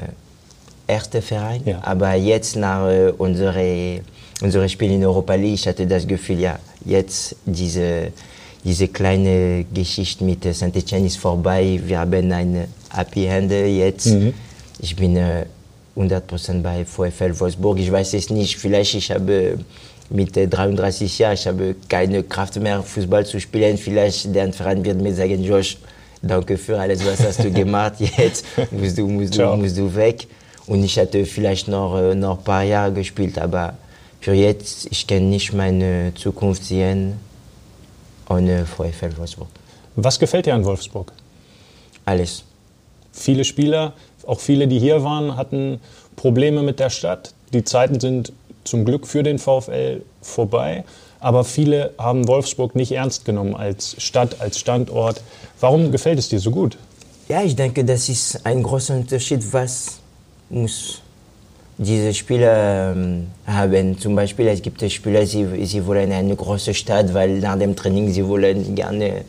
[0.87, 1.61] ersten Verein.
[1.65, 1.79] Ja.
[1.83, 4.01] Aber jetzt nach äh, unserem
[4.41, 8.11] unsere Spiel in Europa League, ich hatte das Gefühl, ja, jetzt diese,
[8.63, 11.79] diese kleine Geschichte mit Saint-Etienne ist vorbei.
[11.83, 14.07] Wir haben ein Happy End jetzt.
[14.07, 14.33] Mhm.
[14.79, 15.45] Ich bin äh,
[15.97, 17.79] 100% bei VfL Wolfsburg.
[17.79, 19.59] Ich weiß es nicht, vielleicht ich habe
[20.09, 23.77] mit 33 Jahren, ich habe keine Kraft mehr, Fußball zu spielen.
[23.77, 25.77] Vielleicht der Verein wird mir sagen, Josh,
[26.21, 27.93] Danke für alles, was hast du gemacht.
[27.99, 30.27] Jetzt musst du, musst du, musst du weg.
[30.67, 33.77] Und ich hatte vielleicht noch, äh, noch ein paar Jahre gespielt, aber
[34.19, 37.13] für jetzt, ich kann nicht meine Zukunft sehen
[38.29, 39.49] ohne VfL Wolfsburg.
[39.95, 41.11] Was gefällt dir an Wolfsburg?
[42.05, 42.43] Alles.
[43.11, 43.93] Viele Spieler,
[44.25, 45.81] auch viele, die hier waren, hatten
[46.15, 47.33] Probleme mit der Stadt.
[47.53, 48.31] Die Zeiten sind
[48.63, 50.83] zum Glück für den VfL vorbei
[51.19, 55.21] aber viele haben Wolfsburg nicht ernst genommen als Stadt, als Standort.
[55.59, 56.77] Warum gefällt es dir so gut?
[57.27, 59.99] Ja, ich denke, das ist ein großer Unterschied, was
[60.49, 61.01] muss
[61.79, 63.97] diese Spieler ähm, haben.
[63.97, 68.11] Zum Beispiel, es gibt Spieler, sie, sie wollen eine große Stadt, weil nach dem Training
[68.11, 69.21] sie wollen gerne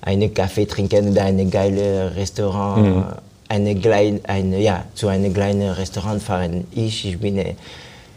[0.00, 3.04] einen Kaffee trinken oder ein geiles Restaurant, mhm.
[3.48, 6.64] eine kleine, eine, ja, zu einem kleinen Restaurant fahren.
[6.72, 7.54] Ich, ich bin äh,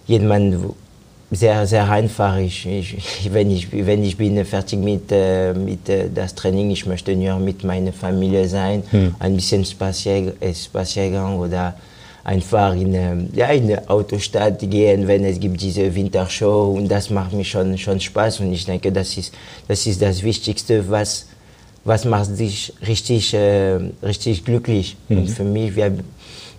[0.08, 0.58] jemand,
[1.30, 2.38] sehr, sehr einfach.
[2.38, 6.88] Ich, ich, wenn, ich, wenn ich bin fertig mit, äh, mit äh, das Training, ich
[6.88, 9.16] möchte nur mit meiner Familie sein, hm.
[9.20, 11.76] ein bisschen Spazier, Spaziergang oder
[12.26, 17.10] einfach in, äh, ja, in eine Autostadt gehen, wenn es gibt diese Wintershow und das
[17.10, 19.34] macht mir schon, schon Spaß und ich denke, das ist
[19.68, 21.28] das, ist das Wichtigste, was,
[21.86, 24.98] was macht dich richtig, äh, richtig glücklich.
[25.08, 25.18] Mhm.
[25.18, 25.98] Und für mich, wir,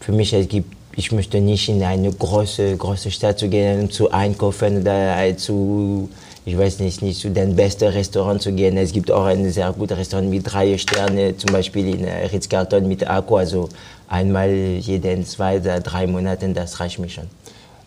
[0.01, 4.11] für mich, es gibt ich möchte nicht in eine große, große Stadt zu gehen, zu
[4.11, 6.09] einkaufen oder zu,
[6.47, 8.77] ich weiß nicht, nicht zu den besten Restaurant zu gehen.
[8.77, 12.87] Es gibt auch ein sehr gutes Restaurant mit drei Sternen, zum Beispiel in äh, Ritz-Carlton
[12.87, 13.41] mit Aqua.
[13.41, 13.69] Also
[14.09, 17.27] einmal jeden zwei oder drei Monaten, das reicht mir schon.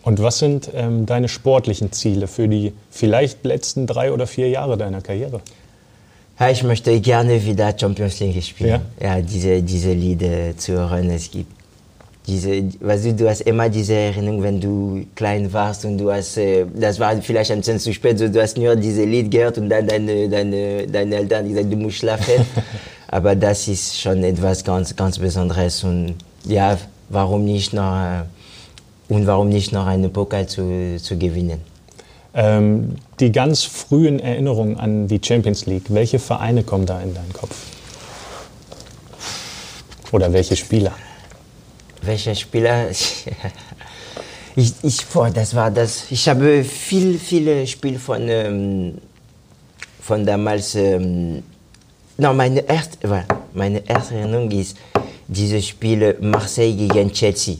[0.02, 4.76] Und was sind ähm, deine sportlichen Ziele für die vielleicht letzten drei oder vier Jahre
[4.76, 5.40] deiner Karriere?
[6.38, 8.82] Ja, ich möchte gerne wieder Champions League spielen.
[9.00, 11.08] Ja, ja diese, diese Lieder zu hören.
[11.08, 11.50] Es gibt
[12.30, 16.36] diese, weißt du, du hast immer diese Erinnerung, wenn du klein warst und du hast,
[16.36, 19.58] äh, das war vielleicht ein bisschen zu spät, so, du hast nur diese Lied gehört
[19.58, 22.46] und dann deine, deine, deine Eltern gesagt, du musst schlafen.
[23.08, 26.14] Aber das ist schon etwas ganz, ganz Besonderes und
[26.44, 31.60] ja, warum nicht noch, äh, und warum nicht noch einen Pokal zu, zu gewinnen?
[32.32, 37.32] Ähm, die ganz frühen Erinnerungen an die Champions League, welche Vereine kommen da in deinen
[37.32, 37.56] Kopf?
[40.12, 40.92] Oder welche Spieler?
[42.02, 42.90] Welche Spieler?
[44.56, 46.10] ich, ich, boah, das war das.
[46.10, 48.98] Ich habe viel, viele Spiele von, ähm,
[50.00, 50.74] von damals.
[50.74, 51.42] Ähm,
[52.16, 54.76] no, meine erste, meine erste Erinnerung ist
[55.28, 57.56] diese Spiele Marseille gegen Chelsea.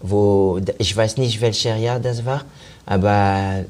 [0.00, 2.44] Wo, ich weiß nicht, welches Jahr das war,
[2.84, 3.64] aber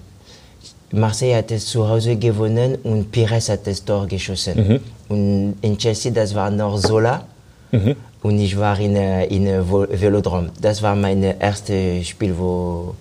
[0.90, 4.57] Marseille hat es zu Hause gewonnen und Pires hat das Tor geschossen.
[4.57, 4.81] Mhm.
[5.09, 7.24] Und in Chelsea, das war noch Zola.
[7.70, 7.96] Mhm.
[8.26, 10.50] Und ich war in, in Velodrom.
[10.60, 12.96] Das war mein erstes Spiel, wo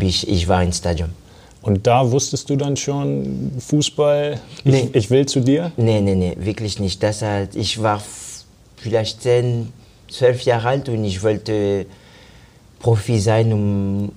[0.00, 1.10] ich, ich war im Stadion.
[1.60, 4.88] Und da wusstest du dann schon, Fußball, ich, nee.
[4.94, 5.72] ich will zu dir?
[5.76, 7.02] Nein, nein, nein, wirklich nicht.
[7.02, 8.02] Das halt, ich war
[8.76, 9.70] vielleicht 10,
[10.10, 11.84] 12 Jahre alt und ich wollte
[12.78, 14.10] Profi sein, um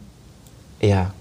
[0.81, 1.11] ja,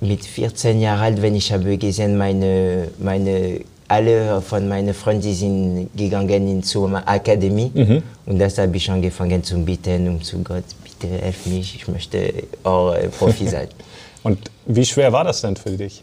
[0.00, 5.90] mit 14 Jahren alt, wenn ich habe gesehen, meine, meine, alle von meinen Freunden sind
[5.96, 8.02] gegangen in zur Akademie mhm.
[8.26, 12.32] und das habe ich angefangen zu bitten, um zu Gott, bitte helf mich, ich möchte
[12.62, 13.68] auch Profi sein.
[14.22, 16.02] und wie schwer war das denn für dich,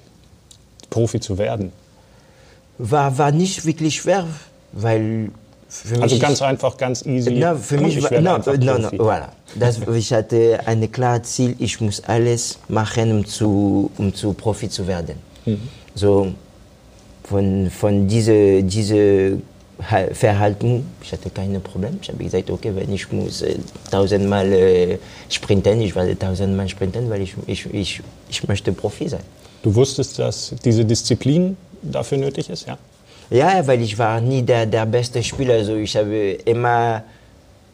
[0.89, 1.72] Profi zu werden?
[2.78, 4.26] War, war nicht wirklich schwer,
[4.72, 5.32] weil
[6.02, 7.32] also ganz einfach, ganz easy.
[7.32, 9.30] Na, für mich war, no, no, no, voilà.
[9.56, 14.70] das, ich hatte ein klares Ziel, ich muss alles machen, um zu, um zu Profi
[14.70, 15.15] zu werden.
[15.46, 15.62] Mhm.
[15.96, 16.34] So,
[17.24, 19.38] von, von dieser diese
[20.14, 21.98] Verhalten, ich hatte keine Probleme.
[22.02, 23.56] Ich habe gesagt, okay, wenn ich muss äh,
[23.90, 29.24] tausendmal äh, sprinten, ich werde tausendmal sprinten, weil ich, ich, ich, ich möchte Profi sein.
[29.64, 32.78] Du wusstest, dass diese Disziplin dafür nötig ist, ja?
[33.32, 35.56] Ja, weil ich war nie der, der beste Spieler.
[35.56, 37.04] Also ich habe immer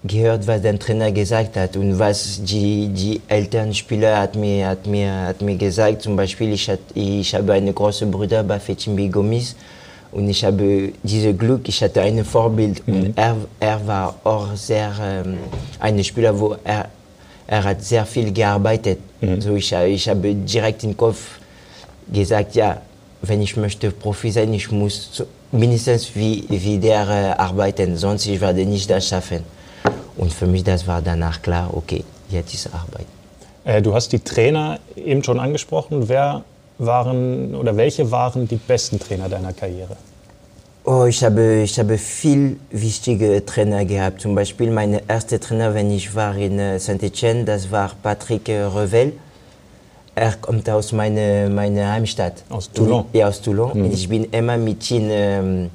[0.08, 5.12] gehört, was der Trainer gesagt hat und was die, die Elternspieler hat mir, hat, mir,
[5.28, 6.02] hat mir gesagt.
[6.02, 9.56] Zum Beispiel, ich, hat, ich habe einen großen Bruder bei Fetimbi Gomis
[10.12, 12.94] und ich habe dieses Glück, ich hatte ein Vorbild mhm.
[12.94, 15.38] und er, er war auch sehr ähm,
[15.80, 16.90] ein Spieler, wo er,
[17.46, 19.00] er hat sehr viel gearbeitet.
[19.22, 19.30] Mhm.
[19.34, 21.40] Also ich, ich habe direkt im Kopf
[22.12, 22.82] gesagt, ja,
[23.22, 28.40] wenn ich möchte Profi sein, ich muss mindestens wie, wie der äh, arbeiten, sonst ich
[28.40, 29.57] werde nicht das schaffen.
[30.18, 33.06] Und für mich das war danach klar, okay, jetzt ist Arbeit.
[33.64, 36.10] Äh, du hast die Trainer eben schon angesprochen.
[36.10, 36.44] Wer
[36.80, 39.96] waren oder welche waren die besten Trainer deiner Karriere?
[40.86, 44.22] Oh, ich habe, ich habe viel wichtige Trainer gehabt.
[44.22, 49.14] Zum Beispiel mein erster Trainer, wenn ich war in äh, Saint-Etienne, das war Patrick Revel
[50.18, 52.44] er kommt aus meiner, meiner Heimstadt.
[52.50, 53.06] Aus Toulon?
[53.14, 53.78] Ja, aus Toulon.
[53.78, 53.92] Mhm.
[53.92, 55.70] Ich bin immer mit ihm ähm, äh,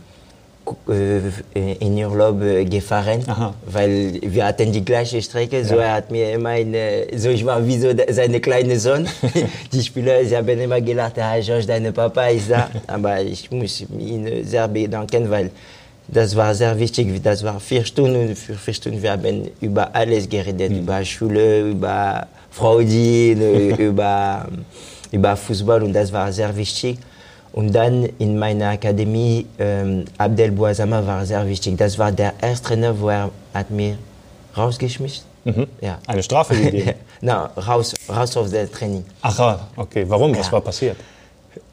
[1.54, 3.54] in Urlaub äh, gefahren, Aha.
[3.66, 5.64] weil wir hatten die gleiche Strecke.
[5.64, 5.82] So ja.
[5.82, 9.06] er hat mir immer eine, so ich war wie so seine kleine Sohn.
[9.72, 12.70] die Spieler, sie haben immer gelacht, ah, George, dein Papa ist da.
[12.86, 15.50] Aber ich muss ihn sehr bedanken, weil
[16.08, 17.22] das war sehr wichtig.
[17.22, 18.36] Das war vier Stunden.
[18.36, 20.78] Für vier Stunden wir haben über alles geredet, mhm.
[20.80, 24.46] über Schule, über Fraudin, über,
[25.10, 26.98] über Fußball und das war sehr wichtig.
[27.52, 31.76] Und dann in meiner Akademie, ähm, Abdel Bouazama war sehr wichtig.
[31.76, 33.98] Das war der erste Trainer, wo er hat mir
[34.56, 35.24] rausgeschmissen.
[35.44, 35.66] Mhm.
[35.80, 35.98] Ja.
[36.06, 36.94] Eine Strafe gegeben?
[37.20, 39.04] Nein, raus, raus aus dem Training.
[39.20, 40.04] Ach, okay.
[40.08, 40.36] Warum?
[40.36, 40.52] Was ja.
[40.52, 40.96] war passiert?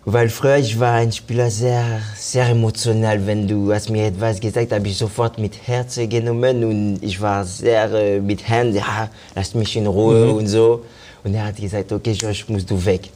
[0.06, 3.26] Weil früher ich war ein Spieler sehr, sehr emotional.
[3.26, 7.46] Wenn du hast mir etwas gesagt, habe ich sofort mit Herz genommen und ich war
[7.46, 10.34] sehr äh, mit Händen, ja, lass mich in Ruhe mhm.
[10.38, 10.84] und so.
[11.24, 13.10] Und er hat gesagt, okay, Josh, musst du weg.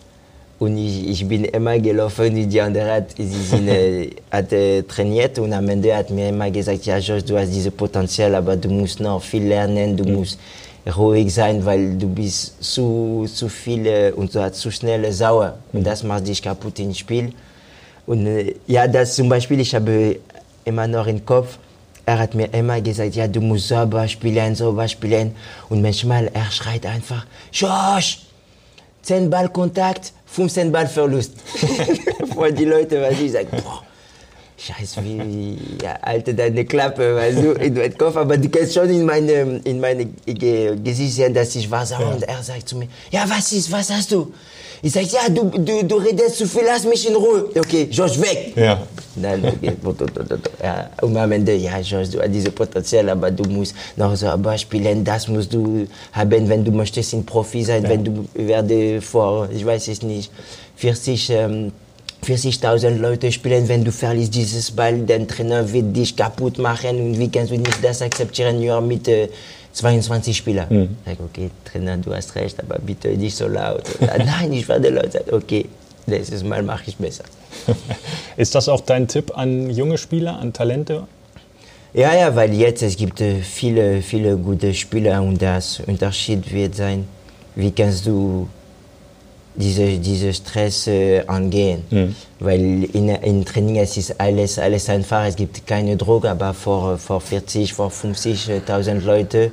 [0.64, 3.70] Und ich, ich bin immer gelaufen und die andere hat, sie sind,
[4.32, 7.74] hat äh, trainiert und am Ende hat mir immer gesagt, ja, Josh, du hast dieses
[7.74, 10.14] Potenzial, aber du musst noch viel lernen, du mhm.
[10.16, 10.40] musst
[10.96, 15.58] ruhig sein, weil du bist zu, zu viel und zu schnell sauer.
[15.74, 15.84] Und mhm.
[15.84, 17.34] das macht dich kaputt im Spiel.
[18.06, 20.16] Und äh, ja, das zum Beispiel, ich habe
[20.64, 21.58] immer noch im Kopf,
[22.06, 25.36] er hat mir immer gesagt, ja, du musst sauber spielen, sauber spielen.
[25.68, 28.20] Und manchmal, er schreit einfach, Josh,
[29.04, 31.34] 10 Ball Kontakt, 15 Ball Verlust.
[32.34, 33.84] Vor die Leute, weil ich sage, boah,
[34.58, 38.90] Scheiße, wie, ja, Alter, deine Klappe, weißt du, in meinem Kopf, aber du kannst schon
[38.90, 42.06] in meine, in meine Gesicht sehen, dass ich was habe.
[42.06, 42.12] Ja.
[42.12, 44.34] Und er sagt zu mir, ja, was ist, was hast du?
[44.86, 47.50] Ich sage, ja, du, du, du redest zu viel, lass mich in Ruhe.
[47.58, 48.52] Okay, George, weg.
[48.58, 48.86] Ja.
[49.16, 49.72] Dann, okay,
[50.62, 54.28] ja, und am Ende, ja, George, du hast dieses Potenzial, aber du musst noch so
[54.28, 57.90] aber spielen, das musst du haben, wenn du möchtest ein Profi sein, ja.
[57.92, 60.30] wenn du werde vor, ich weiß es nicht,
[60.76, 61.72] 40, ähm,
[62.26, 67.20] 40.000 Leute spielen, wenn du verlierst dieses Ball, der Trainer wird dich kaputt machen und
[67.20, 69.30] wie kannst du nicht das akzeptieren, nur mit, äh,
[69.74, 70.68] 22 Spieler.
[70.70, 70.98] Mhm.
[71.04, 73.84] Ich sage, okay, Trainer, du hast recht, aber bitte nicht so laut.
[74.00, 75.12] Nein, ich werde laut.
[75.12, 75.66] Sage, okay,
[76.06, 77.26] nächstes Mal mache ich besser.
[78.38, 81.08] Ist das auch dein Tipp an junge Spieler, an Talente?
[81.94, 86.76] Ja, ja, weil jetzt es gibt äh, viele, viele gute Spieler und das Unterschied wird
[86.76, 87.08] sein,
[87.56, 88.48] wie kannst du
[89.56, 91.84] diese, diese Stress äh, angehen.
[91.90, 92.16] Mhm.
[92.40, 96.98] Weil in, in Training es ist alles, alles einfach, es gibt keine Druck, aber vor,
[96.98, 99.52] vor 40, vor 50.000 Leute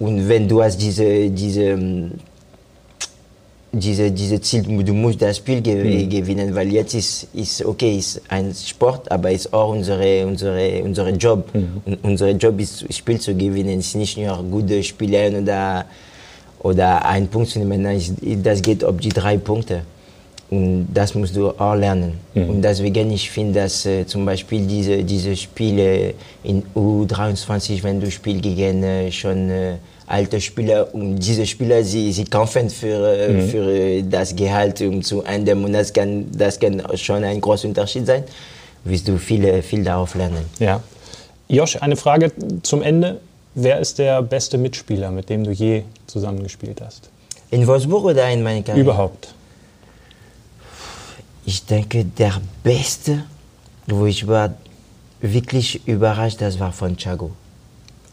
[0.00, 2.12] und wenn du hast diese, diese, ähm,
[3.70, 6.08] diese, diese Ziel, du musst das Spiel ge mhm.
[6.08, 11.10] gewinnen, weil jetzt ist, ist okay, ist ein Sport, aber ist auch unsere, unsere, unsere
[11.10, 11.54] Job.
[11.54, 11.82] Mhm.
[11.84, 15.84] Und unser Job ist, Spiel zu gewinnen, es ist nicht nur gute Spiele oder
[16.60, 17.86] oder einen Punkt zu nehmen.
[18.42, 19.82] Das geht um die drei Punkte.
[20.50, 22.18] Und das musst du auch lernen.
[22.34, 22.50] Mhm.
[22.50, 28.10] Und deswegen, ich finde, dass äh, zum Beispiel diese, diese Spiele in U23, wenn du
[28.10, 29.76] spielst gegen äh, schon äh,
[30.08, 33.48] alte Spieler und diese Spieler, sie, sie kämpfen für, äh, mhm.
[33.48, 37.68] für äh, das Gehalt um zu enden und das kann, das kann schon ein großer
[37.68, 38.24] Unterschied sein,
[38.82, 40.44] wirst du viel, viel darauf lernen.
[40.58, 40.82] Ja.
[41.48, 43.20] Josh, eine Frage zum Ende.
[43.54, 47.10] Wer ist der beste Mitspieler, mit dem du je zusammengespielt hast?
[47.50, 48.84] In Wolfsburg oder in meiner Karriere?
[48.84, 49.34] Überhaupt.
[51.44, 53.24] Ich denke, der beste,
[53.86, 54.54] wo ich war
[55.20, 57.32] wirklich überrascht, das war von Thiago.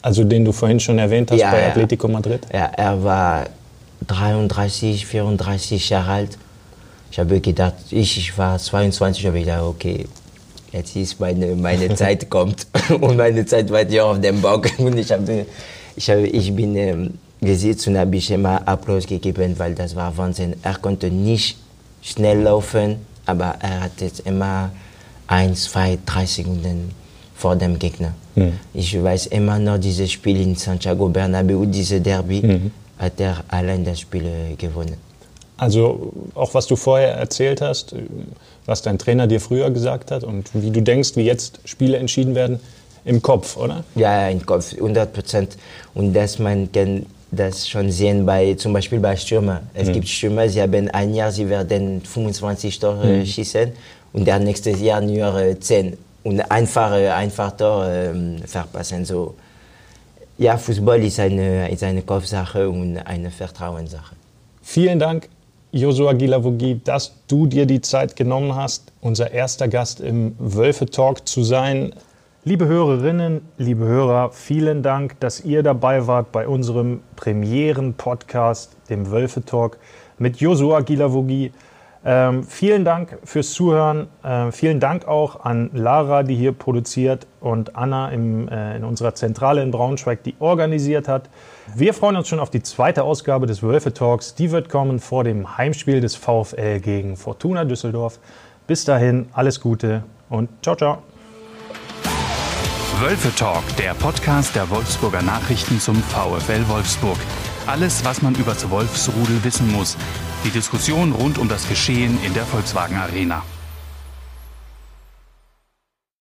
[0.02, 1.68] Also den du vorhin schon erwähnt hast ja, bei ja.
[1.68, 2.48] Atletico Madrid?
[2.52, 3.46] Ja, er war
[4.08, 6.38] 33, 34 Jahre alt.
[7.12, 10.08] Ich habe gedacht, ich, ich war 22, habe ich gedacht, okay,
[10.72, 12.68] jetzt ist meine, meine Zeit kommt
[13.02, 15.46] und meine Zeit war ja auf dem Bock und ich, habe,
[15.96, 20.16] ich, habe, ich bin ähm, gesetzt und habe ich immer Applaus gegeben, weil das war
[20.18, 20.56] Wahnsinn.
[20.64, 21.58] Er konnte nicht
[22.02, 24.72] schnell laufen, aber er hat jetzt immer
[25.28, 26.92] ein, zwei, drei Sekunden
[27.36, 28.14] vor dem Gegner.
[28.36, 28.54] Mhm.
[28.74, 32.72] Ich weiß immer noch dieses Spiel in Santiago Bernabeu, dieses Derby, mhm.
[32.98, 35.07] hat er allein das Spiel äh, gewonnen.
[35.58, 37.96] Also auch was du vorher erzählt hast,
[38.66, 42.36] was dein Trainer dir früher gesagt hat und wie du denkst, wie jetzt Spiele entschieden
[42.36, 42.60] werden,
[43.06, 43.84] im Kopf, oder?
[43.96, 45.58] Ja, im Kopf, 100 Prozent.
[45.94, 49.62] Und das man kann das schon sehen bei zum Beispiel bei Stürmer.
[49.74, 49.94] Es mhm.
[49.94, 53.26] gibt Stürmer, sie haben ein Jahr, sie werden 25 Tore mhm.
[53.26, 53.72] schießen
[54.14, 58.14] und der nächste Jahr nur 10 und einfach einfach Tor äh,
[58.46, 59.06] verpassen.
[59.06, 59.36] So
[60.38, 64.16] ja, Fußball ist eine, ist eine Kopfsache und eine Vertrauenssache.
[64.62, 65.30] Vielen Dank
[65.72, 71.28] Josua Gilavogi, dass du dir die Zeit genommen hast, unser erster Gast im Wölfe Talk
[71.28, 71.94] zu sein.
[72.46, 79.44] Liebe Hörerinnen, liebe Hörer, vielen Dank, dass ihr dabei wart bei unserem Premieren-Podcast, dem Wölfe
[79.44, 79.78] Talk
[80.18, 81.52] mit Josua Gilavogi.
[82.06, 84.08] Ähm, vielen Dank fürs Zuhören.
[84.24, 89.16] Ähm, vielen Dank auch an Lara, die hier produziert, und Anna im, äh, in unserer
[89.16, 91.30] Zentrale in Braunschweig, die organisiert hat.
[91.76, 94.36] Wir freuen uns schon auf die zweite Ausgabe des Wölfe Talks.
[94.36, 98.20] Die wird kommen vor dem Heimspiel des VfL gegen Fortuna Düsseldorf.
[98.68, 101.00] Bis dahin, alles Gute und ciao, ciao.
[103.00, 107.18] Wölfe Talk, der Podcast der Wolfsburger Nachrichten zum VfL Wolfsburg.
[107.68, 109.98] Alles, was man über das Wolfsrudel wissen muss.
[110.46, 113.44] Die Diskussion rund um das Geschehen in der Volkswagen Arena.